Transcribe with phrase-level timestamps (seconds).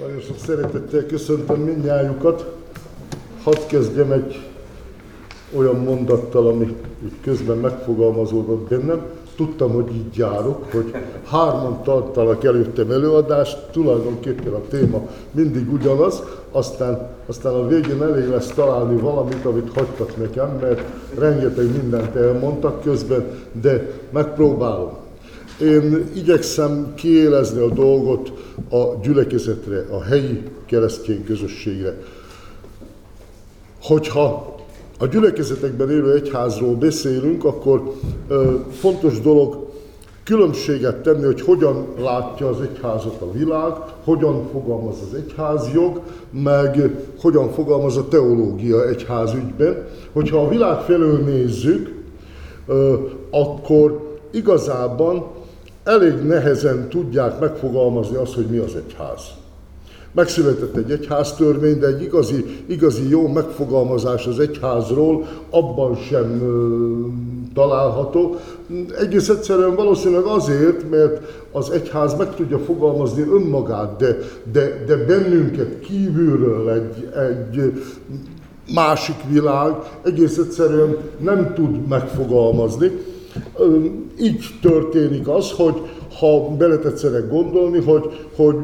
[0.00, 2.54] Nagyon sok szeretettel köszöntöm mindnyájukat.
[3.42, 4.40] Hadd kezdjem egy
[5.56, 6.76] olyan mondattal, ami
[7.22, 9.02] közben megfogalmazódott bennem.
[9.36, 10.94] Tudtam, hogy így járok, hogy
[11.24, 18.48] hárman tartalak előttem előadást, tulajdonképpen a téma mindig ugyanaz, aztán, aztán a végén elég lesz
[18.48, 20.82] találni valamit, amit hagytak nekem, mert
[21.18, 23.24] rengeteg mindent elmondtak közben,
[23.60, 24.99] de megpróbálom.
[25.62, 28.32] Én igyekszem kiélezni a dolgot
[28.70, 31.98] a gyülekezetre, a helyi keresztény közösségre.
[33.82, 34.56] Hogyha
[34.98, 37.92] a gyülekezetekben élő egyházról beszélünk, akkor
[38.28, 39.68] ö, fontos dolog
[40.24, 43.72] különbséget tenni, hogy hogyan látja az egyházat a világ,
[44.04, 46.90] hogyan fogalmaz az egyházjog, meg
[47.20, 49.86] hogyan fogalmaz a teológia egyházügyben.
[50.12, 51.94] Hogyha a világ felől nézzük,
[52.66, 52.94] ö,
[53.30, 55.38] akkor igazában
[55.84, 59.20] elég nehezen tudják megfogalmazni azt, hogy mi az egyház.
[60.12, 66.42] Megszületett egy egyháztörvény, de egy igazi, igazi jó megfogalmazás az egyházról abban sem
[67.54, 68.36] található.
[68.98, 74.16] Egész egyszerűen valószínűleg azért, mert az egyház meg tudja fogalmazni önmagát, de,
[74.52, 77.72] de, de bennünket kívülről egy, egy
[78.74, 82.90] másik világ egész egyszerűen nem tud megfogalmazni.
[84.20, 85.74] Így történik az, hogy
[86.18, 88.02] ha beletetszenek gondolni, hogy,
[88.36, 88.56] hogy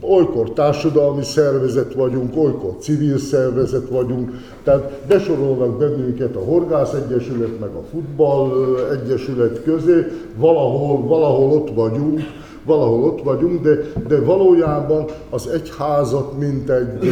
[0.00, 4.30] olykor társadalmi szervezet vagyunk, olykor civil szervezet vagyunk,
[4.64, 12.20] tehát besorolnak bennünket a Horgász Egyesület, meg a Futball Egyesület közé, valahol, valahol ott vagyunk,
[12.64, 13.74] valahol ott vagyunk, de,
[14.08, 17.08] de valójában az egyházat, mint egy,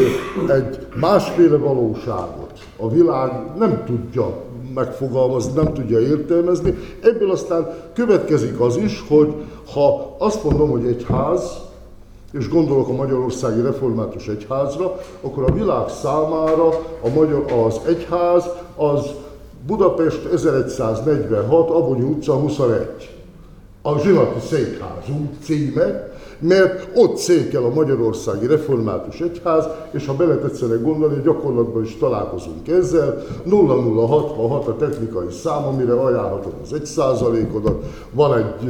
[0.48, 2.48] egy másféle valóságot
[2.80, 4.42] a világ nem tudja
[4.78, 6.74] megfogalmazni, nem tudja értelmezni.
[7.02, 9.34] Ebből aztán következik az is, hogy
[9.72, 11.42] ha azt mondom, hogy egy ház,
[12.32, 16.68] és gondolok a Magyarországi Református Egyházra, akkor a világ számára
[17.02, 18.44] a magyar, az egyház
[18.76, 19.10] az
[19.66, 22.88] Budapest 1146, Abonyi utca 21.
[23.82, 26.07] A Zsinati Székházunk címe,
[26.40, 33.24] mert ott székel a Magyarországi Református Egyház, és ha beletetszenek gondolni, gyakorlatban is találkozunk ezzel,
[33.44, 38.68] 0066 a technikai szám, amire ajánlhatom az egy százalékodat, van egy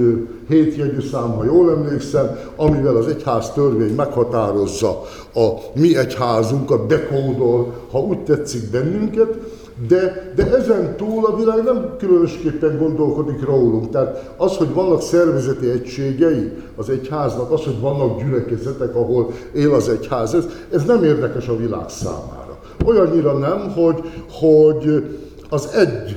[0.48, 5.02] hétjegyű szám, ha jól emlékszem, amivel az egyház törvény meghatározza
[5.34, 9.38] a mi egyházunkat, dekódol, ha úgy tetszik bennünket,
[9.87, 13.91] de, de ezen túl a világ nem különösképpen gondolkodik rólunk.
[13.91, 19.89] Tehát az, hogy vannak szervezeti egységei az egyháznak, az, hogy vannak gyülekezetek, ahol él az
[19.89, 22.59] egyház, ez, ez nem érdekes a világ számára.
[22.84, 25.05] Olyannyira nem, hogy, hogy
[25.50, 26.16] az egy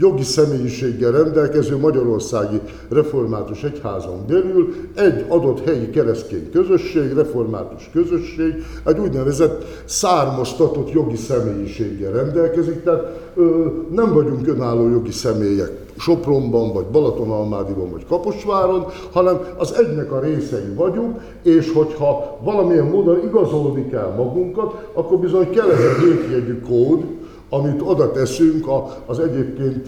[0.00, 8.98] jogi személyiséggel rendelkező Magyarországi Református Egyházon belül egy adott helyi keresztény közösség, református közösség, egy
[8.98, 17.90] úgynevezett származtatott jogi személyiséggel rendelkezik, tehát ö, nem vagyunk önálló jogi személyek Sopronban, vagy Balatonalmádiban,
[17.90, 24.90] vagy Kaposváron, hanem az egynek a részei vagyunk, és hogyha valamilyen módon igazolni kell magunkat,
[24.92, 27.04] akkor bizony kell ez a kód,
[27.50, 28.66] amit oda teszünk
[29.06, 29.86] az egyébként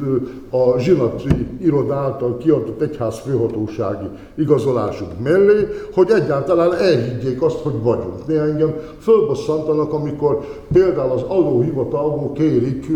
[0.50, 8.26] a zsinati iroda által kiadott egyház főhatósági igazolásunk mellé, hogy egyáltalán elhiggyék azt, hogy vagyunk.
[8.26, 12.86] Néha engem fölbosszantanak, amikor például az adóhivatalból kérik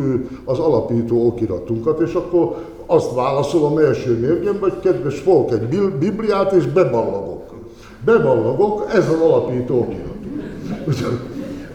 [0.44, 2.56] az alapító okiratunkat, és akkor
[2.86, 7.42] azt válaszolom első mérgem, hogy kedves folk, egy bibliát, és beballagok.
[8.04, 10.14] Beballagok, ez az alapító okirat.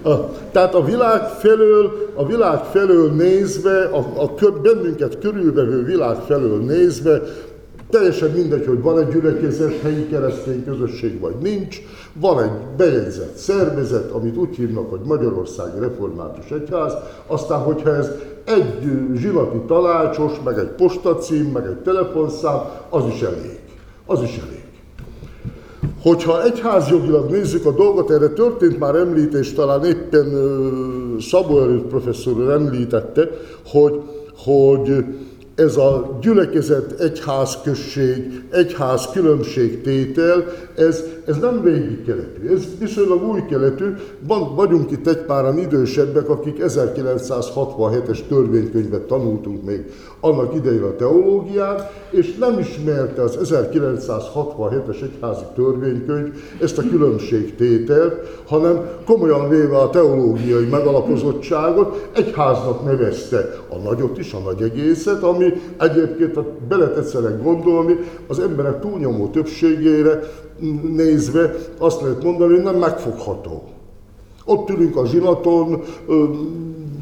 [0.04, 0.10] A,
[0.52, 7.22] tehát a világ felől, a világ felől nézve, a, a bennünket körülvevő világ felől nézve,
[7.90, 11.82] teljesen mindegy, hogy van egy gyülekezet, helyi keresztény közösség vagy nincs,
[12.14, 16.94] van egy bejegyzett szervezet, amit úgy hívnak, hogy Magyarországi Református Egyház,
[17.28, 18.12] aztán, hogyha ez
[18.44, 23.60] egy zsilati tanácsos, meg egy postacím, meg egy telefonszám, az is elég.
[24.06, 24.61] Az is elég.
[26.02, 30.28] Hogyha egyházjogilag nézzük a dolgot, erre történt már említés, talán éppen
[31.20, 33.30] Szabó Erőt professzor említette,
[33.66, 34.00] hogy,
[34.36, 35.06] hogy
[35.56, 40.46] ez a gyülekezet egyházközség, egyház különbségtétel,
[40.76, 43.86] ez, ez nem régi keletű, ez viszonylag új keletű.
[44.28, 49.86] Van, vagyunk itt egy páran idősebbek, akik 1967-es törvénykönyvet tanultunk még
[50.20, 58.90] annak idején a teológiát, és nem ismerte az 1967-es egyházi törvénykönyv ezt a különbségtételt, hanem
[59.06, 66.36] komolyan véve a teológiai megalapozottságot, egyháznak nevezte a nagyot is, a nagy egészet, ami egyébként,
[66.36, 67.96] ha beletetszenek gondolni,
[68.28, 70.20] az emberek túlnyomó többségére
[70.96, 73.64] nézve azt lehet mondani, hogy nem megfogható.
[74.46, 75.82] Ott ülünk a zsinaton,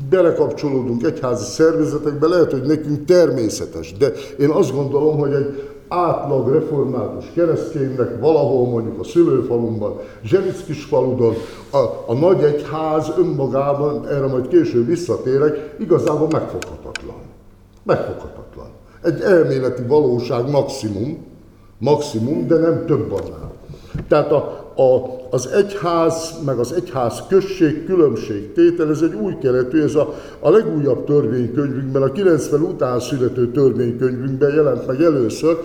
[0.10, 7.26] belekapcsolódunk egyházi szervezetekbe, lehet, hogy nekünk természetes, de én azt gondolom, hogy egy átlag református
[7.34, 11.34] kereszténynek valahol mondjuk a szülőfalumban, Zserickis-faludon,
[11.72, 11.78] a,
[12.08, 17.16] a nagy egyház önmagában, erre majd később visszatérek, igazából megfoghatatlan.
[17.84, 18.68] Megfoghatatlan.
[19.02, 21.18] Egy elméleti valóság maximum,
[21.78, 23.49] maximum, de nem több annál.
[24.08, 29.82] Tehát a, a, az egyház, meg az egyház község különbség tétel, ez egy új keretű,
[29.82, 35.58] ez a, a legújabb törvénykönyvünkben, a 90 után születő törvénykönyvünkben jelent meg először.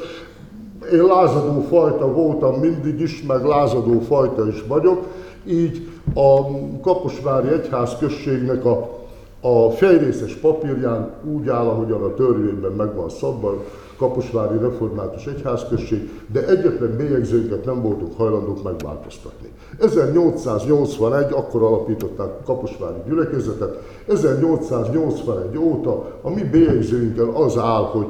[0.93, 5.05] Én lázadó fajta voltam mindig is, meg lázadó fajta is vagyok,
[5.47, 6.41] így a
[6.81, 9.03] Kaposvári Egyház községnek a,
[9.41, 13.65] a fejrészes papírján úgy áll, ahogyan a törvényben meg van szabva,
[13.97, 19.49] Kaposvári Református Egyházközség, de egyetlen bélyegzőnket nem voltunk hajlandók megváltoztatni.
[19.79, 28.07] 1881, akkor alapították Kaposvári gyülekezetet, 1881 óta a mi bélyegzőinkkel az áll, hogy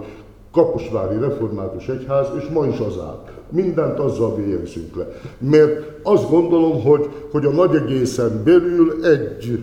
[0.53, 3.25] Kaposvári Református Egyház, és ma is az áll.
[3.51, 5.07] Mindent azzal bélyegzünk le.
[5.39, 9.59] Mert azt gondolom, hogy, hogy a nagy egészen belül egy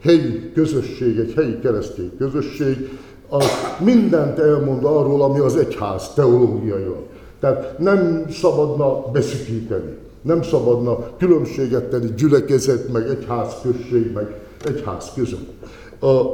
[0.00, 3.44] helyi közösség, egy helyi keresztény közösség az
[3.84, 7.02] mindent elmond arról, ami az egyház teológiailag.
[7.40, 15.48] Tehát nem szabadna beszükíteni, nem szabadna különbséget tenni gyülekezet, meg egyház község, meg egyház között.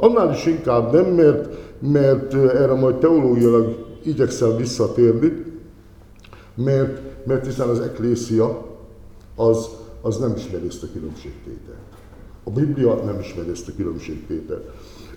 [0.01, 1.49] Annál is inkább nem, mert,
[1.79, 5.45] mert erre majd teológiailag igyekszem visszatérni,
[6.55, 8.65] mert, mert hiszen az eklészia
[9.37, 9.69] az,
[10.01, 11.79] az nem ismeri ezt a különbségtételt.
[12.45, 14.71] A Biblia nem ismeri ezt a különbségtételt.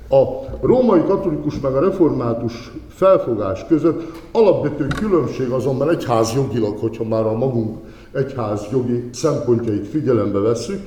[0.09, 0.23] A
[0.61, 4.01] római katolikus meg a református felfogás között
[4.31, 7.77] alapvető különbség azonban egyház jogilag, hogyha már a magunk
[8.11, 10.79] egyház jogi szempontjait figyelembe vesszük,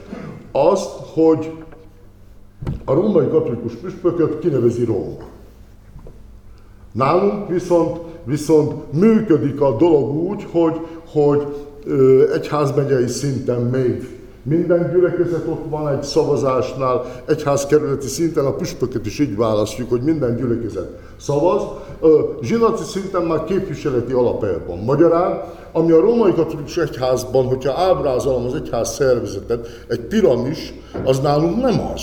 [0.53, 1.53] azt, hogy
[2.85, 5.17] a római katolikus püspököt kinevezi Róma.
[6.93, 10.81] Nálunk viszont, viszont működik a dolog úgy, hogy,
[11.13, 11.47] hogy
[12.33, 19.37] egyházmegyei szinten még minden gyülekezet ott van egy szavazásnál, egyházkerületi szinten a püspöket is így
[19.37, 21.63] választjuk, hogy minden gyülekezet szavaz.
[22.43, 24.79] Zsinati szinten már képviseleti alapelvon.
[24.79, 25.41] Magyarán,
[25.73, 31.81] ami a római katolikus egyházban, hogyha ábrázolom az egyház szervezetet, egy piramis, az nálunk nem
[31.95, 32.03] az.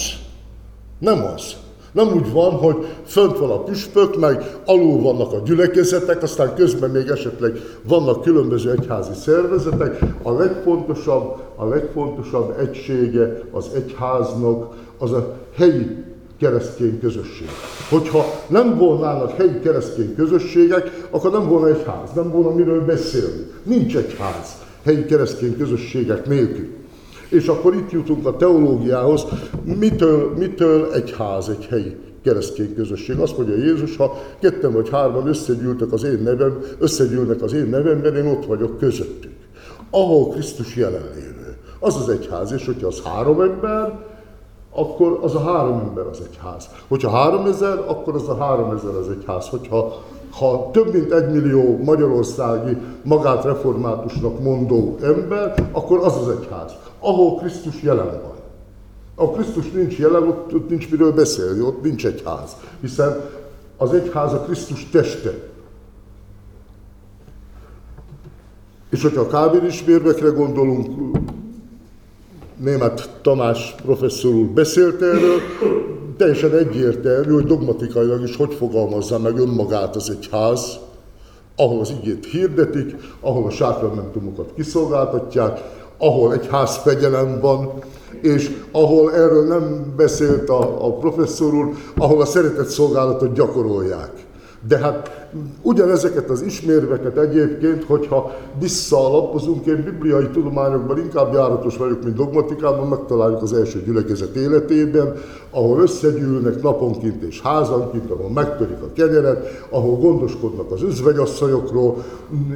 [0.99, 1.55] Nem az.
[1.91, 2.75] Nem úgy van, hogy
[3.05, 8.71] fönt van a püspök, meg alul vannak a gyülekezetek, aztán közben még esetleg vannak különböző
[8.71, 9.99] egyházi szervezetek.
[10.23, 16.05] A legfontosabb, a legfontosabb egysége az egyháznak az a helyi
[16.39, 17.47] keresztény közösség.
[17.89, 23.51] Hogyha nem volnának helyi keresztény közösségek, akkor nem volna egy ház, nem volna miről beszélni.
[23.63, 26.67] Nincs egy ház helyi keresztény közösségek nélkül.
[27.29, 29.25] És akkor itt jutunk a teológiához,
[29.63, 33.19] mitől, mitől egy ház, egy helyi keresztény közösség.
[33.19, 38.15] Azt mondja Jézus, ha ketten vagy hárman összegyűltek az én nevem, összegyűlnek az én nevemben,
[38.15, 39.31] én ott vagyok közöttük.
[39.89, 41.57] Ahol Krisztus jelenlévő.
[41.79, 44.05] Az az egyház, és hogyha az három ember,
[44.71, 46.69] akkor az a három ember az egyház.
[46.87, 49.47] Hogyha három ezer, akkor az a három ezer az egyház.
[49.47, 50.01] Hogyha
[50.39, 56.71] ha több mint egy millió magyarországi magát reformátusnak mondó ember, akkor az az egyház
[57.07, 58.35] ahol Krisztus jelen van.
[59.15, 62.55] Ahol Krisztus nincs jelen, ott, ott nincs miről beszélni, ott nincs egy ház.
[62.81, 63.21] Hiszen
[63.77, 65.33] az egyház a Krisztus teste.
[68.89, 71.15] És hogyha a kábérismérvekre gondolunk,
[72.57, 75.39] német Tamás professzor úr beszélt erről,
[76.17, 80.79] teljesen egyértelmű, hogy dogmatikailag is hogy fogalmazza meg önmagát az egyház,
[81.55, 87.73] ahol az igét hirdetik, ahol a sákramentumokat kiszolgáltatják, ahol egy házfegyelem van,
[88.21, 94.11] és ahol erről nem beszélt a, a professzor úr, ahol a szeretett szolgálatot gyakorolják.
[94.67, 95.26] De hát
[95.61, 103.41] ugyanezeket az ismérveket egyébként, hogyha visszalapozunk, én bibliai tudományokban inkább járatos vagyok, mint dogmatikában, megtaláljuk
[103.41, 105.13] az első gyülekezet életében,
[105.49, 112.03] ahol összegyűlnek naponként és házanként, ahol megtörik a kenyeret, ahol gondoskodnak az özvegyasszonyokról,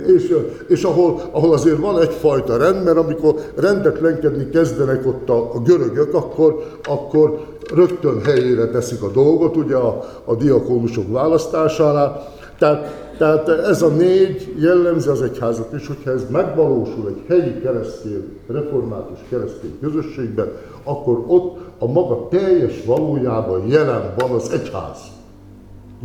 [0.08, 0.36] és,
[0.68, 6.14] és ahol, ahol azért van egyfajta rend, mert amikor rendetlenkedni kezdenek ott a, a görögök,
[6.14, 7.40] akkor, akkor
[7.74, 12.40] rögtön helyére teszik a dolgot, ugye a, a diakónusok választásánál.
[12.62, 18.38] Tehát, tehát ez a négy jellemzi az egyházat, és hogyha ez megvalósul egy helyi keresztény,
[18.48, 20.52] református keresztény közösségben,
[20.84, 25.00] akkor ott a maga teljes valójában jelen van az egyház.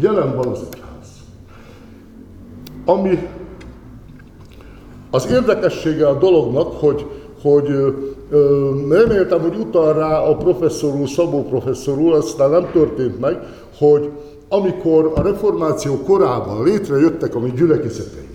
[0.01, 1.09] Jelen van az egyház.
[2.85, 3.29] Ami
[5.11, 7.07] Az érdekessége a dolognak, hogy,
[7.43, 7.69] hogy
[8.89, 13.39] reméltem, hogy utal rá a professzor úr, Szabó professzor aztán nem történt meg,
[13.79, 14.11] hogy
[14.49, 18.29] amikor a reformáció korában létrejöttek a mi gyülekezeteink,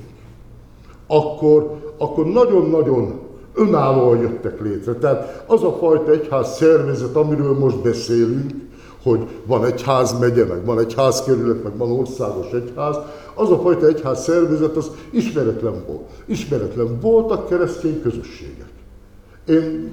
[1.08, 3.20] akkor, akkor nagyon-nagyon
[3.54, 4.94] önállóan jöttek létre.
[4.94, 8.52] Tehát az a fajta egyház szervezet, amiről most beszélünk,
[9.04, 9.86] hogy van egy
[10.20, 12.98] megye, meg van egy házkerület, meg van országos egyház,
[13.36, 16.10] az a fajta egyház szervezet az ismeretlen volt.
[16.26, 18.70] Ismeretlen voltak keresztény közösségek.
[19.46, 19.92] Én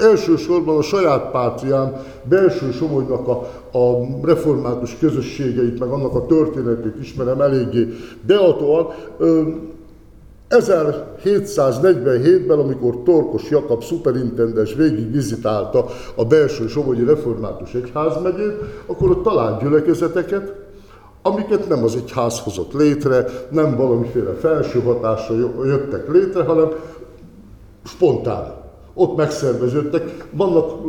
[0.00, 3.32] elsősorban a saját pátriám belső Somogynak a,
[3.78, 7.88] a református közösségeit, meg annak a történetét ismerem eléggé
[8.26, 8.86] beatóan.
[10.50, 19.62] 1747-ben, amikor Torkos Jakab szuperintendens végig vizitálta a belső Somogyi Református Egyházmegyét, akkor ott talált
[19.62, 20.52] gyülekezeteket,
[21.22, 26.68] amiket nem az egyház hozott létre, nem valamiféle felső hatásra jöttek létre, hanem
[27.84, 28.57] spontán
[28.98, 30.26] ott megszerveződtek.
[30.30, 30.88] Vannak uh,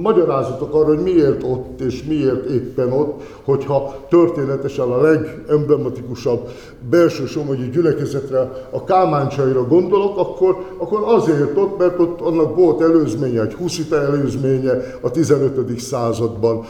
[0.00, 6.48] magyarázatok arra, hogy miért ott és miért éppen ott, hogyha történetesen a legemblematikusabb
[6.90, 13.42] belső somogyi gyülekezetre, a Kálmáncsaira gondolok, akkor, akkor azért ott, mert ott annak volt előzménye,
[13.42, 15.78] egy huszita előzménye a 15.
[15.78, 16.64] században,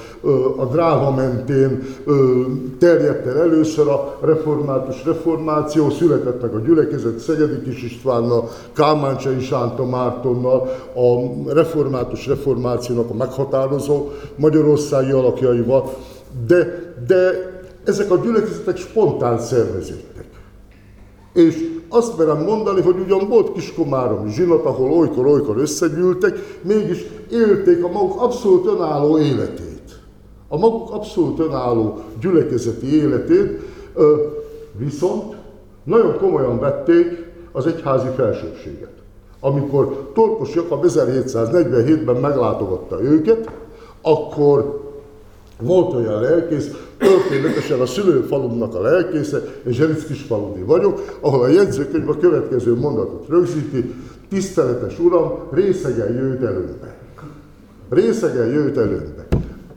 [0.57, 1.83] a drága mentén
[2.79, 9.85] terjedt el először a református reformáció, született meg a gyülekezet Szegedi Kis Istvánnal, Kálmáncsai Sánta
[9.85, 15.91] Mártonnal, a református reformációnak a meghatározó magyarországi alakjaival,
[16.47, 17.31] de, de
[17.85, 20.27] ezek a gyülekezetek spontán szerveződtek.
[21.33, 27.89] És azt merem mondani, hogy ugyan volt Kiskomáromi zsinat, ahol olykor-olykor összegyűltek, mégis élték a
[27.89, 30.01] maguk abszolút önálló életét.
[30.49, 33.61] A maguk abszolút önálló gyülekezeti életét,
[34.77, 35.37] viszont
[35.85, 38.98] nagyon komolyan vették az egyházi felsőbséget.
[39.41, 43.51] Amikor Torkos Jakab 1747-ben meglátogatta őket,
[44.03, 44.87] akkor
[45.61, 52.09] volt olyan lelkész, történetesen a szülőfalumnak a lelkésze, és Zselickis faludi vagyok, ahol a jegyzőkönyv
[52.09, 53.95] a következő mondatot rögzíti,
[54.29, 56.97] tiszteletes uram, részegen jöjt előbe.
[57.89, 59.27] Részegen jöjt előbe.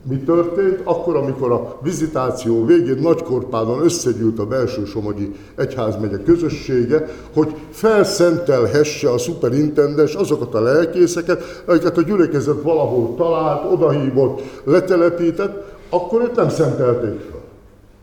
[0.08, 0.80] Mi történt?
[0.84, 9.18] Akkor, amikor a vizitáció végén Nagykorpánon összegyűlt a belső somogyi egyházmegye közössége, hogy felszentelhesse a
[9.18, 17.20] szuperintendes azokat a lelkészeket, akiket a gyülekezet valahol talált, odahívott, letelepített, akkor őt nem szentelték
[17.30, 17.40] fel.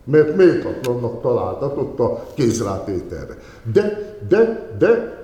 [0.03, 3.37] Mert méltatlannak találtatott a kézrátételre.
[3.73, 5.18] De, de, de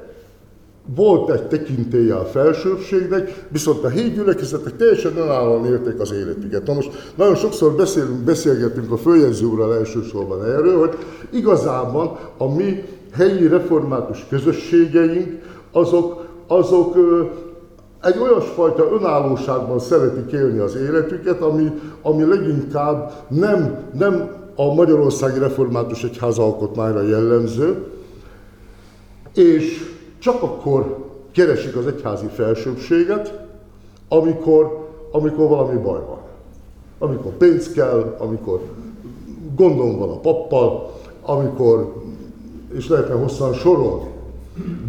[0.96, 6.68] volt egy tekintélye a felsőbbségnek, viszont a helyi gyülekezetek teljesen önállóan élték az életüket.
[6.68, 10.98] Na most nagyon sokszor beszélünk, beszélgetünk a főjegyző úrral elsősorban erről, hogy
[11.30, 16.96] igazában a mi helyi református közösségeink, azok, azok
[18.02, 26.04] egy olyasfajta önállóságban szeretik élni az életüket, ami, ami leginkább nem, nem a Magyarországi Református
[26.04, 27.84] Egyház alkotmányra jellemző,
[29.34, 29.95] és
[30.26, 30.98] csak akkor
[31.32, 33.40] keresik az egyházi felsőbséget,
[34.08, 36.20] amikor, amikor valami baj van.
[36.98, 38.62] Amikor pénz kell, amikor
[39.56, 41.94] gondom van a pappal, amikor,
[42.74, 44.10] és lehetne hosszan sorolni.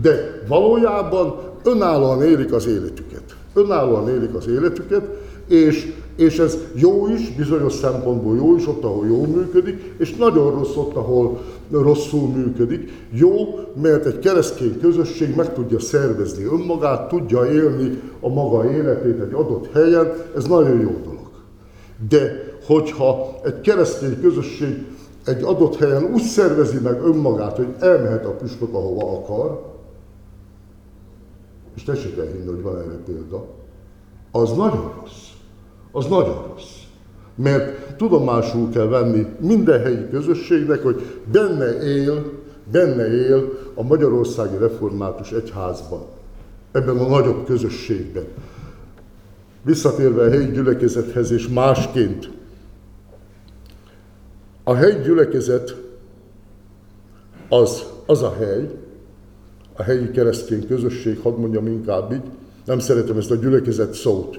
[0.01, 3.37] De valójában önállóan élik az életüket.
[3.55, 5.05] Önállóan élik az életüket,
[5.47, 10.51] és, és ez jó is, bizonyos szempontból jó is, ott, ahol jól működik, és nagyon
[10.51, 12.91] rossz ott, ahol rosszul működik.
[13.11, 13.31] Jó,
[13.83, 19.73] mert egy keresztény közösség meg tudja szervezni önmagát, tudja élni a maga életét egy adott
[19.73, 21.31] helyen, ez nagyon jó dolog.
[22.09, 24.87] De hogyha egy keresztény közösség
[25.25, 29.75] egy adott helyen úgy szervezi meg önmagát, hogy elmehet a püspök, ahova akar,
[31.77, 33.47] és tessék elhinni, hogy van erre példa,
[34.31, 35.36] az nagyon rossz.
[35.97, 36.75] Az nagyon rossz.
[37.35, 42.33] Mert tudomásul kell venni minden helyi közösségnek, hogy benne él,
[42.73, 46.05] benne él a Magyarországi Református Egyházban,
[46.73, 48.25] ebben a nagyobb közösségben.
[49.63, 52.31] Visszatérve a helyi gyülekezethez és másként,
[54.65, 55.77] a helyi gyülekezet
[57.49, 58.71] az, az a hely,
[59.77, 62.31] a helyi keresztény közösség, hadd mondjam inkább így,
[62.65, 64.39] nem szeretem ezt a gyülekezet szót.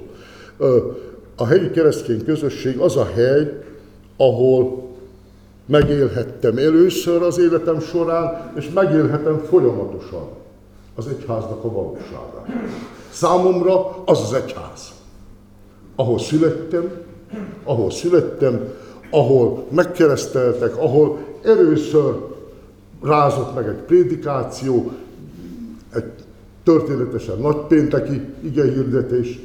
[1.39, 3.63] A helyi keresztény közösség az a hely,
[4.17, 4.87] ahol
[5.65, 10.27] megélhettem először az életem során, és megélhetem folyamatosan
[10.95, 12.47] az egyháznak a valóságát.
[13.11, 14.91] Számomra az az egyház,
[15.95, 16.91] ahol születtem,
[17.63, 18.73] ahol születtem,
[19.09, 22.13] ahol megkereszteltek, ahol először
[23.03, 24.91] rázott meg egy prédikáció,
[25.93, 26.11] egy
[26.63, 29.39] történetesen nagypénteki igehirdetés,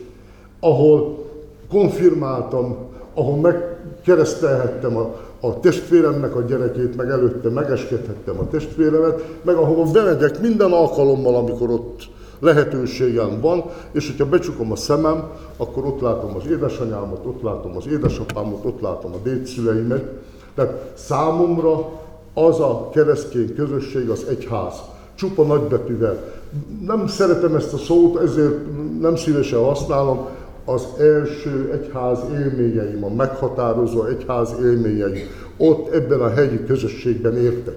[0.61, 1.22] ahol
[1.73, 2.77] konfirmáltam,
[3.15, 10.41] ahol megkeresztelhettem a, a testvéremnek a gyerekét, meg előtte megeskedhettem a testvéremet, meg ahova bemegyek
[10.41, 12.09] minden alkalommal, amikor ott
[12.41, 15.25] lehetőségem van, és hogyha becsukom a szemem,
[15.57, 20.05] akkor ott látom az édesanyámat, ott látom az édesapámat, ott látom a dédszüleimet.
[20.55, 21.89] Tehát számomra
[22.35, 24.75] az a keresztény közösség az egyház.
[25.15, 26.33] Csupa nagybetűvel.
[26.87, 28.57] Nem szeretem ezt a szót, ezért
[29.01, 30.27] nem szívesen használom.
[30.65, 35.27] Az első egyház élményeim, a meghatározó egyház élményeim
[35.57, 37.77] ott ebben a helyi közösségben értek.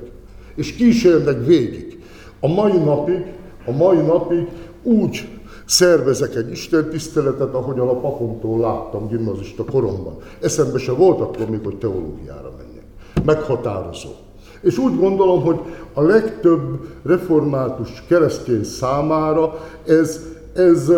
[0.55, 2.03] És kísérnek végig.
[2.39, 3.25] A mai napig
[3.65, 4.47] a mai napig
[4.83, 5.27] úgy
[5.65, 10.17] szervezek egy Isten tiszteletet, ahogyan a papomtól láttam gimnazista koromban.
[10.41, 12.85] Eszembe se volt akkor még, hogy teológiára menjek.
[13.25, 14.09] Meghatározó.
[14.61, 15.59] És úgy gondolom, hogy
[15.93, 19.53] a legtöbb református keresztény számára
[19.87, 20.21] ez,
[20.53, 20.91] ez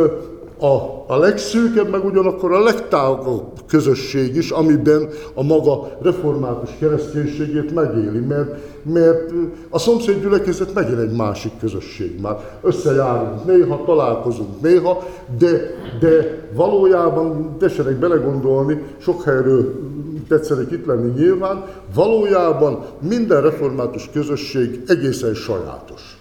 [0.59, 8.19] a, a legszűkebb, meg ugyanakkor a legtávolabb közösség is, amiben a maga református kereszténységét megéli,
[8.19, 9.31] mert, mert
[9.69, 12.59] a szomszéd gyülekezet megint egy másik közösség már.
[12.61, 15.03] Összejárunk néha, találkozunk néha,
[15.37, 15.59] de,
[15.99, 19.73] de valójában, tessenek belegondolni, sok helyről
[20.27, 26.17] tetszenek itt lenni nyilván, valójában minden református közösség egészen sajátos.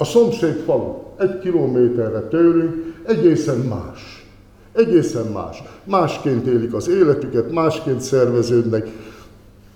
[0.00, 2.74] A szomszéd falu egy kilométerre tőlünk
[3.06, 4.26] egészen más.
[4.72, 5.62] Egészen más.
[5.84, 8.88] Másként élik az életüket, másként szerveződnek.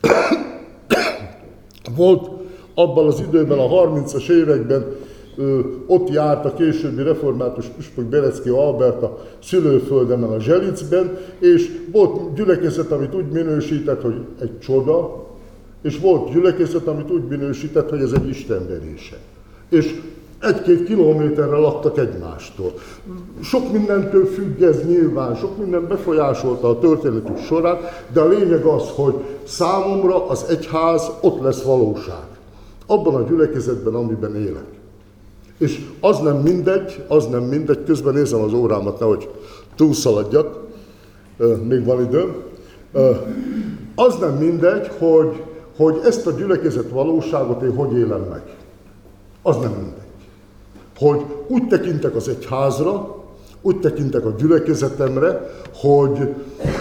[1.96, 2.30] Volt
[2.74, 4.84] abban az időben, a 30-as években
[5.86, 12.90] ott járt a későbbi református püspök Berecki Albert a szülőföldemen, a Zselicben, és volt gyülekezet,
[12.90, 15.26] amit úgy minősített, hogy egy csoda,
[15.82, 19.16] és volt gyülekezet, amit úgy minősített, hogy ez egy istenverése
[19.72, 20.00] és
[20.40, 22.72] egy-két kilométerre laktak egymástól.
[23.42, 28.88] Sok mindentől függ ez nyilván, sok minden befolyásolta a történetük sorát, de a lényeg az,
[28.94, 29.14] hogy
[29.46, 32.24] számomra az egyház ott lesz valóság.
[32.86, 34.66] Abban a gyülekezetben, amiben élek.
[35.58, 39.28] És az nem mindegy, az nem mindegy, közben nézem az órámat, nehogy
[39.76, 40.60] túlszaladjak,
[41.68, 42.34] még van időm.
[43.94, 45.42] Az nem mindegy, hogy,
[45.76, 48.42] hogy ezt a gyülekezet valóságot én hogy élem meg
[49.42, 50.00] az nem mindegy.
[50.98, 53.22] Hogy úgy tekintek az egyházra,
[53.62, 56.34] úgy tekintek a gyülekezetemre, hogy,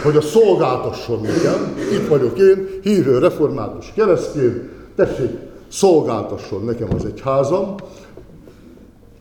[0.03, 7.75] hogy a szolgáltasson nekem, itt vagyok én, hívő református keresztény, tessék, szolgáltasson nekem az egyházam,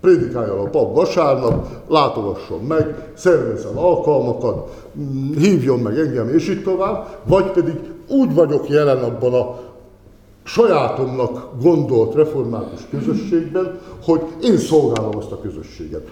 [0.01, 4.85] prédikáljon a pap vasárnap, látogasson meg, szervezzen alkalmakat,
[5.39, 7.75] hívjon meg engem, és így tovább, vagy pedig
[8.09, 9.70] úgy vagyok jelen abban a
[10.53, 16.09] sajátomnak gondolt református közösségben, hogy én szolgálom azt a közösséget.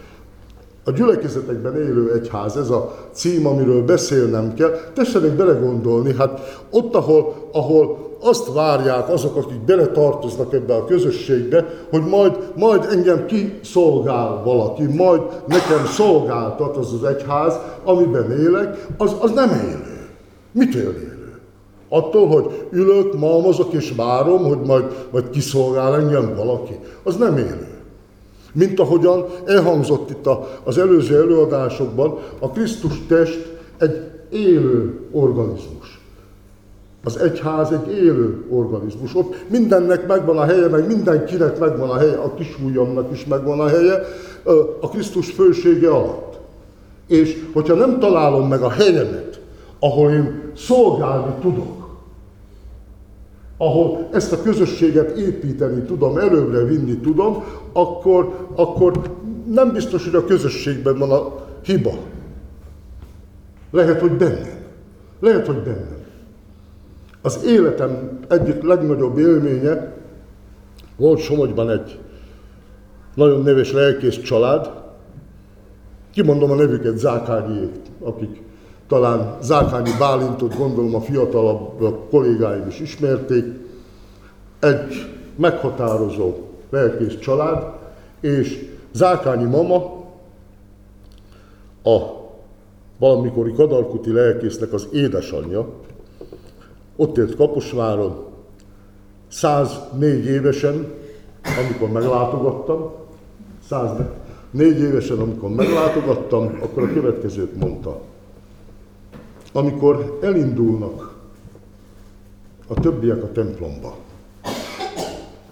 [0.84, 7.34] A gyülekezetekben élő egyház, ez a cím, amiről beszélnem kell, tessenek belegondolni, hát ott, ahol,
[7.52, 14.84] ahol azt várják azok, akik beletartoznak ebbe a közösségbe, hogy majd, majd engem kiszolgál valaki,
[14.84, 20.08] majd nekem szolgáltat az az egyház, amiben élek, az, az nem élő.
[20.52, 20.94] Mit él
[21.88, 27.68] Attól, hogy ülök, malmozok és várom, hogy majd, majd kiszolgál engem valaki, az nem élő.
[28.52, 30.28] Mint ahogyan elhangzott itt
[30.64, 36.00] az előző előadásokban, a Krisztus test egy élő organizmus.
[37.04, 39.14] Az egyház egy élő organizmus.
[39.14, 43.68] Ott mindennek megvan a helye, meg mindenkinek megvan a helye, a kisújamnak is megvan a
[43.68, 44.00] helye,
[44.80, 46.38] a Krisztus fősége alatt.
[47.06, 49.40] És hogyha nem találom meg a helyemet,
[49.78, 51.77] ahol én szolgálni tudok,
[53.58, 59.16] ahol ezt a közösséget építeni tudom, előbbre vinni tudom, akkor, akkor
[59.46, 61.92] nem biztos, hogy a közösségben van a hiba.
[63.70, 64.56] Lehet, hogy bennem.
[65.20, 65.96] Lehet, hogy bennem.
[67.22, 69.92] Az életem egyik legnagyobb élménye
[70.96, 71.98] volt Somogyban egy
[73.14, 74.70] nagyon neves lelkész család,
[76.12, 78.42] kimondom a nevüket, Zákányiék, akik
[78.88, 83.44] talán Zákányi Bálintot gondolom a fiatalabb a kollégáim is ismerték,
[84.58, 86.34] egy meghatározó
[86.70, 87.64] lelkész család,
[88.20, 89.76] és Zákányi mama
[91.82, 91.98] a
[92.98, 95.68] valamikori Kadarkuti lelkésznek az édesanyja,
[96.96, 98.24] ott élt Kaposváron,
[99.28, 100.92] 104 évesen,
[101.42, 102.92] amikor meglátogattam,
[103.68, 108.00] 104 évesen, amikor meglátogattam, akkor a következőt mondta
[109.58, 111.14] amikor elindulnak
[112.66, 113.96] a többiek a templomba.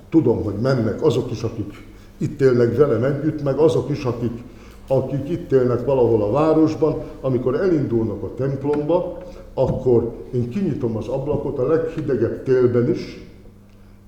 [0.09, 1.85] Tudom, hogy mennek azok is, akik
[2.17, 4.43] itt élnek velem együtt, meg azok is, akik,
[4.87, 9.19] akik itt élnek valahol a városban, amikor elindulnak a templomba,
[9.55, 13.27] akkor én kinyitom az ablakot a leghidegebb télben is,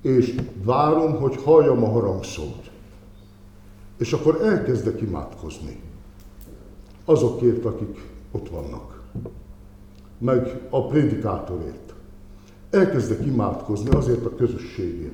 [0.01, 2.69] és várom, hogy halljam a harangszót.
[3.97, 5.81] És akkor elkezdek imádkozni
[7.05, 8.99] azokért, akik ott vannak,
[10.19, 11.93] meg a prédikátorért.
[12.69, 15.13] Elkezdek imádkozni azért a közösségért,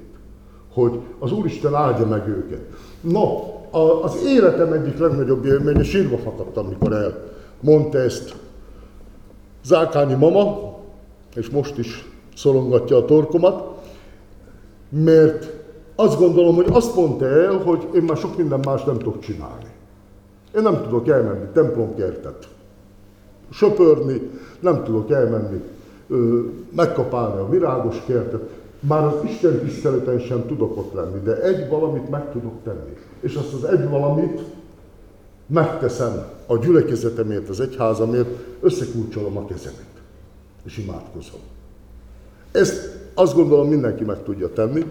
[0.74, 2.62] hogy az Úristen áldja meg őket.
[3.02, 3.54] No,
[4.02, 8.36] az életem egyik legnagyobb élménye, sírva fakadtam, mikor elmondta ezt
[9.66, 10.76] Zákányi mama,
[11.36, 13.78] és most is szorongatja a torkomat,
[14.90, 15.50] mert
[15.96, 19.70] azt gondolom, hogy azt mondta el, hogy én már sok minden más nem tudok csinálni.
[20.56, 22.48] Én nem tudok elmenni templomkertet,
[23.52, 24.22] söpörni,
[24.60, 25.62] nem tudok elmenni,
[26.08, 26.40] ö,
[26.76, 32.10] megkapálni a virágos kertet, már az Isten tiszteleten sem tudok ott lenni, de egy valamit
[32.10, 32.98] meg tudok tenni.
[33.20, 34.42] És azt az egy valamit
[35.48, 38.30] megteszem a gyülekezetemért, az egyházamért,
[38.62, 39.86] összekulcsolom a kezemet,
[40.64, 41.40] és imádkozom.
[42.52, 44.86] Ezt azt gondolom mindenki meg tudja tenni,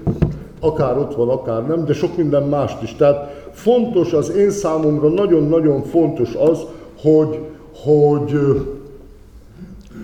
[0.60, 2.94] akár ott van, akár nem, de sok minden mást is.
[2.94, 6.58] Tehát fontos az én számomra, nagyon-nagyon fontos az,
[7.00, 7.38] hogy,
[7.74, 8.36] hogy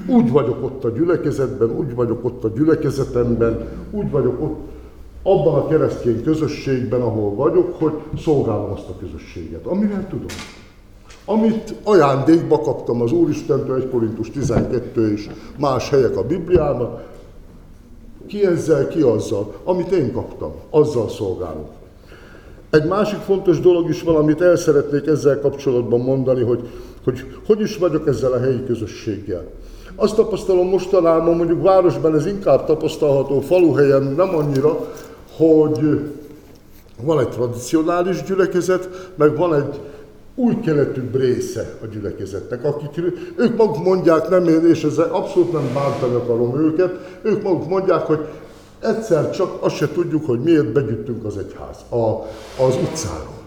[0.06, 4.58] úgy vagyok ott a gyülekezetben, úgy vagyok ott a gyülekezetemben, úgy vagyok ott
[5.22, 10.26] abban a keresztény közösségben, ahol vagyok, hogy szolgálom azt a közösséget, amivel tudom.
[11.24, 15.28] Amit ajándékba kaptam az Úristentől, 1 Korintus 12 és
[15.58, 16.98] más helyek a Bibliában,
[18.26, 21.68] ki ezzel, ki azzal, amit én kaptam, azzal szolgálok.
[22.70, 26.68] Egy másik fontos dolog is valamit el szeretnék ezzel kapcsolatban mondani, hogy
[27.04, 29.44] hogy, hogy is vagyok ezzel a helyi közösséggel.
[29.96, 34.92] Azt tapasztalom mostanában, mondjuk városban ez inkább tapasztalható, faluhelyen nem annyira,
[35.36, 36.00] hogy
[37.02, 39.80] van egy tradicionális gyülekezet, meg van egy
[40.34, 43.04] új keletű része a gyülekezetnek, akik
[43.36, 48.00] ők maguk mondják, nem én, és ezzel abszolút nem bántani akarom őket, ők maguk mondják,
[48.00, 48.20] hogy
[48.80, 52.26] egyszer csak azt se tudjuk, hogy miért begyűjtünk az egyház, a,
[52.62, 53.39] az utcáról.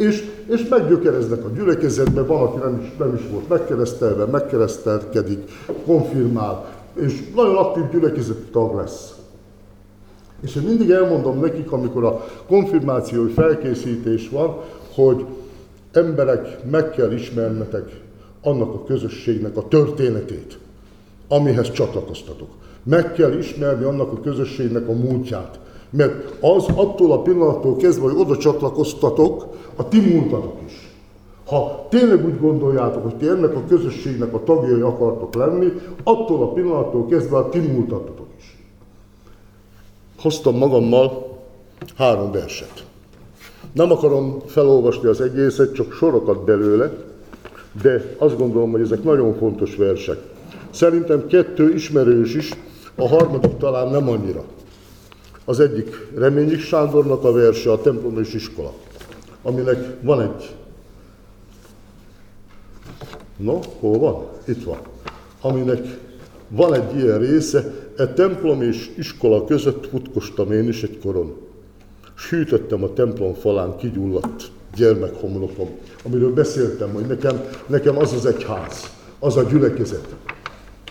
[0.00, 5.50] És, és meggyökereznek a gyülekezetbe, van, aki nem is, nem is volt megkeresztelve, megkeresztelkedik,
[5.84, 9.14] konfirmál, és nagyon aktív gyülekezeti tag lesz.
[10.40, 14.56] És én mindig elmondom nekik, amikor a konfirmációi felkészítés van,
[14.94, 15.24] hogy
[15.92, 18.00] emberek, meg kell ismernetek
[18.42, 20.58] annak a közösségnek a történetét,
[21.28, 22.48] amihez csatlakoztatok.
[22.82, 25.58] Meg kell ismerni annak a közösségnek a múltját.
[25.90, 30.88] Mert az attól a pillanattól kezdve, hogy oda csatlakoztatok, a ti múltatok is.
[31.46, 35.72] Ha tényleg úgy gondoljátok, hogy ti ennek a közösségnek a tagjai akartok lenni,
[36.02, 38.58] attól a pillanattól kezdve a ti múltatotok is.
[40.20, 41.38] Hoztam magammal
[41.96, 42.84] három verset.
[43.72, 46.92] Nem akarom felolvasni az egészet, csak sorokat belőle,
[47.82, 50.18] de azt gondolom, hogy ezek nagyon fontos versek.
[50.70, 52.50] Szerintem kettő ismerős is,
[52.94, 54.44] a harmadik talán nem annyira.
[55.44, 58.72] Az egyik Reményik Sándornak a verse, a templom és iskola,
[59.42, 60.54] aminek van egy...
[63.36, 64.26] No, hol van?
[64.44, 64.78] Itt van.
[65.40, 65.98] Aminek
[66.48, 71.36] van egy ilyen része, e templom és iskola között futkostam én is egy koron.
[72.14, 75.68] Sűtöttem a templom falán kigyulladt gyermekhomlokom,
[76.04, 80.14] amiről beszéltem, hogy nekem, nekem az az egyház, az a gyülekezet.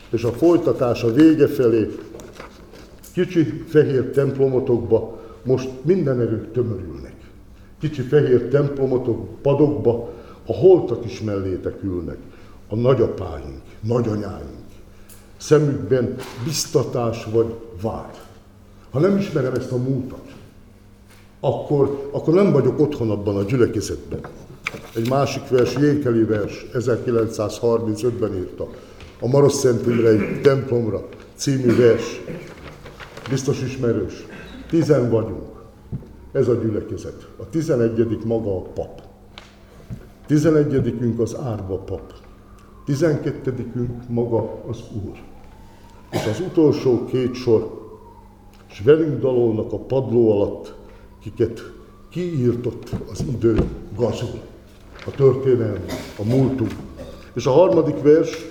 [0.09, 1.87] És a folytatás a vége felé
[3.19, 7.15] kicsi fehér templomotokba most minden erők tömörülnek.
[7.79, 10.09] Kicsi fehér templomotok, padokba
[10.45, 12.17] a holtak is mellétek ülnek,
[12.67, 14.67] a nagyapáink, nagyanyáink.
[15.37, 18.27] Szemükben biztatás vagy vád.
[18.89, 20.33] Ha nem ismerem ezt a múltat,
[21.39, 24.19] akkor, akkor nem vagyok otthon abban a gyülekezetben.
[24.95, 28.67] Egy másik vers, Jékeli vers, 1935-ben írta,
[29.19, 32.21] a Maros Szent Imrei templomra című vers.
[33.29, 34.25] Biztos ismerős.
[34.69, 35.49] Tizen vagyunk.
[36.31, 37.27] Ez a gyülekezet.
[37.37, 39.01] A tizenegyedik maga a pap.
[40.25, 42.13] Tizenegyedikünk az árva pap.
[42.85, 45.17] Tizenkettedikünk maga az Úr.
[46.11, 47.79] És az utolsó két sor,
[48.69, 50.73] és velünk dalolnak a padló alatt
[51.21, 51.71] kiket
[52.09, 53.55] kiírtott az idő
[53.95, 54.39] gazul,
[55.05, 55.85] a történelmi,
[56.17, 56.71] a múltunk.
[57.33, 58.45] És a harmadik vers,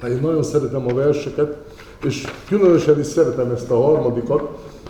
[0.00, 1.71] hát én nagyon szeretem a verseket,
[2.02, 4.48] és különösen is szeretem ezt a harmadikat,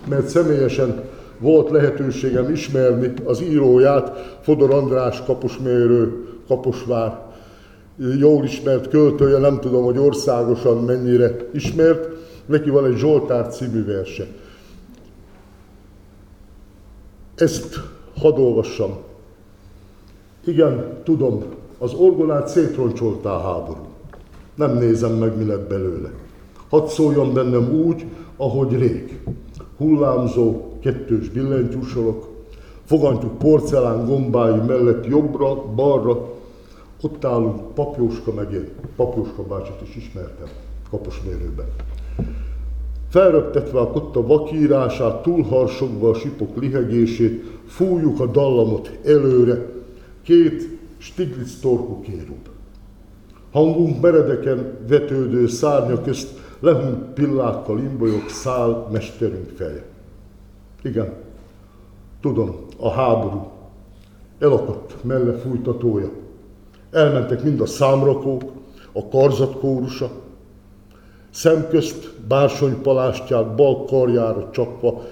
[0.09, 1.03] mert személyesen
[1.38, 7.20] volt lehetőségem ismerni az íróját, Fodor András kapusmérő, Kaposvár,
[8.18, 12.09] jól ismert költője, nem tudom, hogy országosan mennyire ismert,
[12.46, 14.27] neki van egy Zsoltár című verse.
[17.42, 17.81] ezt
[18.16, 18.96] hadd olvassam.
[20.44, 21.44] Igen, tudom,
[21.79, 23.87] az orgonát szétroncsolta a háború.
[24.55, 26.11] Nem nézem meg, mi lett belőle.
[26.72, 28.04] Hadd szóljon bennem úgy,
[28.37, 29.20] ahogy rég.
[29.76, 32.28] Hullámzó, kettős billentyűsorok,
[32.85, 36.28] fogantyúk porcelán gombái mellett jobbra, balra,
[37.00, 38.68] ott állunk, Papjóska meg én.
[38.96, 40.46] Papjóska bácsit is ismertem,
[40.90, 41.66] kaposmérőben.
[43.08, 49.66] Felröptetve a kotta vakírását, túlharsogva a sipok lihegését, fújjuk a dallamot előre,
[50.22, 52.48] két Stiglitz torkú kérub.
[53.50, 59.85] Hangunk meredeken vetődő szárnya közt lehúnt pillákkal imbolyog szál mesterünk feje.
[60.83, 61.12] Igen,
[62.20, 63.51] tudom, a háború
[64.38, 66.11] elakadt melle fújtatója.
[66.90, 68.42] Elmentek mind a számrakók,
[68.92, 70.11] a karzatkórusa,
[71.31, 75.03] szemközt bársonypalástját bal karjára csapva,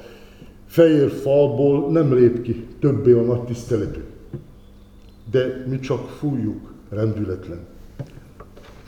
[0.66, 4.00] fehér falból nem lép ki többé a nagy tiszteletű.
[5.30, 7.66] De mi csak fújjuk rendületlen.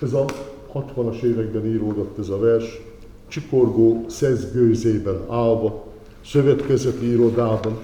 [0.03, 0.25] Ez a
[0.74, 2.80] 60-as években íródott ez a vers,
[3.28, 5.85] csikorgó szezgőzében állva,
[6.24, 7.78] szövetkezeti irodában,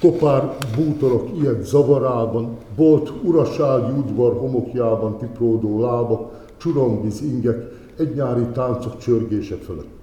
[0.00, 8.98] kopár bútorok ilyet zavarában, bolt urasági udvar homokjában tipródó lába, csuromvíz ingek, egy nyári táncok
[8.98, 10.02] csörgése fölött.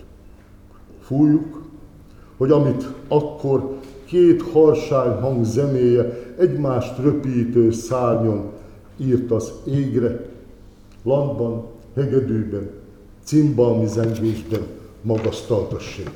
[1.01, 1.62] Fújjuk,
[2.38, 3.75] hogy amit akkor
[4.06, 8.49] két harsány hang zenéje egymást röpítő szárnyon
[8.97, 10.31] írt az égre,
[11.03, 12.69] landban, hegedűben,
[13.23, 14.61] cimbalmi zengésben
[15.01, 16.09] magasztaltassék.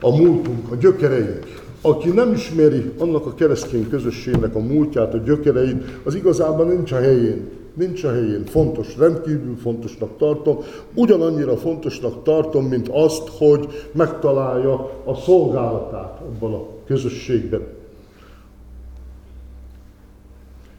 [0.00, 6.00] A múltunk, a gyökereink, aki nem ismeri annak a keresztény közösségnek a múltját, a gyökereit,
[6.04, 7.48] az igazában nincs a helyén.
[7.74, 8.44] Nincs a helyén.
[8.44, 10.58] Fontos, rendkívül fontosnak tartom.
[10.94, 17.79] Ugyanannyira fontosnak tartom, mint azt, hogy megtalálja a szolgálatát abban a közösségben.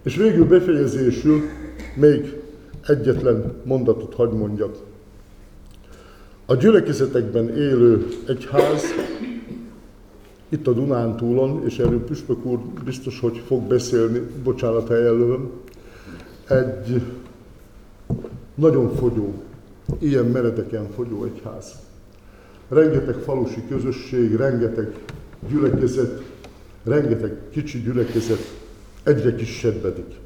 [0.04, 1.42] És végül befejezésül
[1.96, 2.34] még
[2.88, 4.76] egyetlen mondatot hagy mondjak.
[6.46, 8.84] A gyülekezetekben élő egyház
[10.50, 14.96] itt a Dunántúlon, és erről Püspök úr biztos, hogy fog beszélni, bocsánat, ha
[16.48, 17.02] egy
[18.56, 19.34] nagyon fogyó,
[20.00, 21.72] ilyen meredeken fogyó egyház.
[22.70, 24.94] Rengeteg falusi közösség, rengeteg
[25.50, 26.22] gyülekezet,
[26.84, 28.51] rengeteg kicsi gyülekezet
[29.04, 30.20] egyre kisebbedik.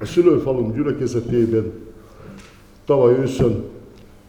[0.00, 1.72] A szülőfalunk gyülekezetében
[2.84, 3.64] tavaly őszön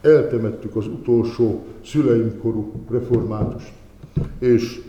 [0.00, 3.72] eltemettük az utolsó szüleimkorú reformátust,
[4.38, 4.82] és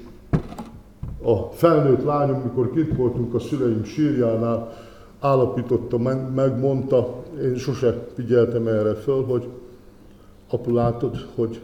[1.23, 4.73] a felnőtt lányom, mikor kint voltunk a szüleim sírjánál,
[5.19, 9.47] állapította meg, megmondta, én sose figyeltem erre föl, hogy
[10.49, 11.61] apu látod, hogy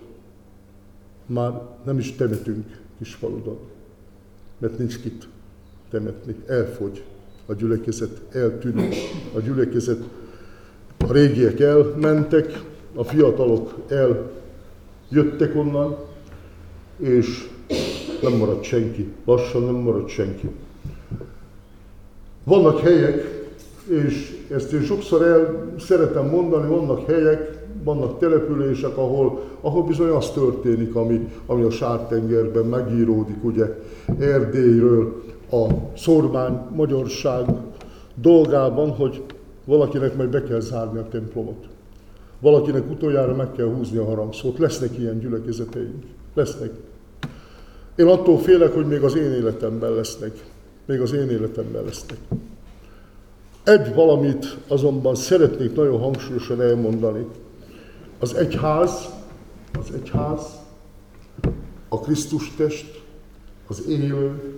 [1.26, 3.58] már nem is temetünk Kisfaludon,
[4.58, 5.28] mert nincs kit
[5.90, 7.04] temetni, elfogy
[7.48, 8.96] a gyülekezet, eltűnik
[9.36, 10.00] a gyülekezet,
[11.08, 12.62] a régiek elmentek,
[12.96, 13.74] a fiatalok
[15.10, 15.98] eljöttek onnan,
[16.98, 17.50] és
[18.22, 20.50] nem maradt senki, lassan nem maradt senki.
[22.44, 23.46] Vannak helyek,
[23.88, 30.32] és ezt én sokszor el szeretem mondani, vannak helyek, vannak települések, ahol, ahol bizony az
[30.32, 33.66] történik, ami, ami a sártengerben megíródik, ugye
[34.20, 37.46] Erdélyről, a szormány magyarság
[38.16, 39.24] dolgában, hogy
[39.66, 41.66] valakinek majd be kell zárni a templomot.
[42.40, 44.58] Valakinek utoljára meg kell húzni a harangszót.
[44.58, 46.04] Lesznek ilyen gyülekezeteink.
[46.34, 46.72] Lesznek.
[47.96, 50.32] Én attól félek, hogy még az én életemben lesznek.
[50.86, 52.18] Még az én életemben lesznek.
[53.64, 57.26] Egy valamit azonban szeretnék nagyon hangsúlyosan elmondani.
[58.20, 59.10] Az egyház,
[59.80, 60.42] az egyház,
[61.90, 63.02] a Krisztus test,
[63.68, 64.57] az élő,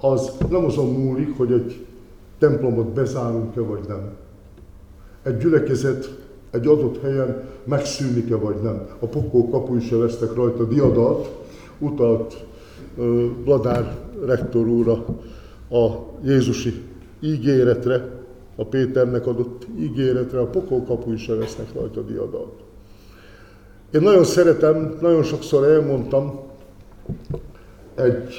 [0.00, 1.86] az nem azon múlik, hogy egy
[2.38, 4.10] templomot bezárunk-e vagy nem.
[5.22, 6.18] Egy gyülekezet
[6.50, 8.86] egy adott helyen megszűnik-e vagy nem.
[8.98, 11.38] A pokol kapui se lesznek rajta diadat,
[11.78, 12.44] utalt
[13.44, 14.88] Vladár rektor úr
[15.70, 15.86] a
[16.24, 16.82] Jézusi
[17.20, 18.08] ígéretre,
[18.56, 22.52] a Péternek adott ígéretre, a pokol kapui se lesznek rajta diadat.
[23.90, 26.40] Én nagyon szeretem, nagyon sokszor elmondtam
[27.94, 28.34] egy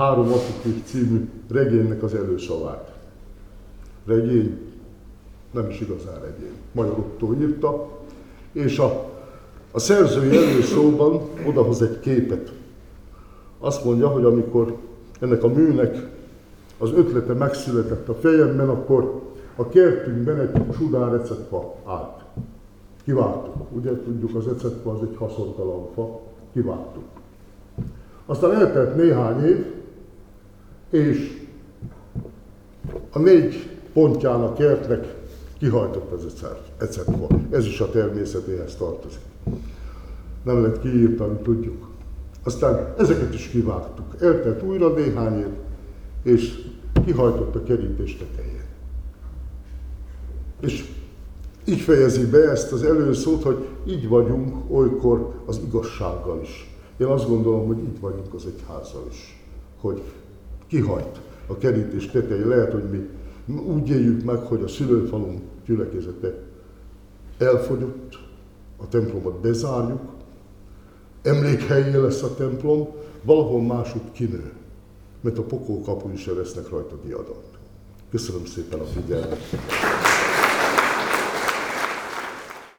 [0.00, 2.92] Három Atikék című regénynek az előszavát.
[4.06, 4.58] Regény,
[5.50, 7.88] nem is igazán regény, Magyar Otto írta,
[8.52, 9.10] és a,
[9.72, 12.52] a szerzői előszóban odahoz egy képet.
[13.58, 14.76] Azt mondja, hogy amikor
[15.20, 16.08] ennek a műnek
[16.78, 19.22] az ötlete megszületett a fejemben, akkor
[19.56, 22.24] a kertünkben egy csudán receptfa állt.
[23.04, 23.54] Kiváltuk.
[23.72, 26.20] Ugye tudjuk, az receptfa az egy haszontalan fa,
[26.52, 27.04] kivágtuk.
[28.26, 29.78] Aztán eltelt néhány év,
[30.90, 31.46] és
[33.10, 35.14] a négy pontján a kertnek
[35.58, 37.04] kihajtott egyszer, egyszer
[37.50, 39.20] Ez is a természetéhez tartozik.
[40.42, 41.88] Nem lehet kiírtani, tudjuk.
[42.42, 44.14] Aztán ezeket is kivágtuk.
[44.20, 45.48] Eltelt újra néhány év,
[46.22, 46.68] és
[47.04, 48.64] kihajtott a kerítés tetején.
[50.60, 50.84] És
[51.64, 56.74] így fejezi be ezt az előszót, hogy így vagyunk olykor az igazsággal is.
[56.96, 59.44] Én azt gondolom, hogy így vagyunk az egyházzal is.
[59.80, 60.02] Hogy
[60.70, 62.48] kihajt a kerítés tetején.
[62.48, 63.08] Lehet, hogy mi
[63.54, 66.34] úgy éljük meg, hogy a szülőfalunk gyülekezete
[67.38, 68.18] elfogyott,
[68.76, 70.00] a templomot bezárjuk,
[71.22, 72.88] emlékhelyé lesz a templom,
[73.22, 74.52] valahol máshogy kinő,
[75.20, 77.58] mert a pokol kapuin se vesznek rajta diadalt.
[78.10, 79.38] Köszönöm szépen a figyelmet!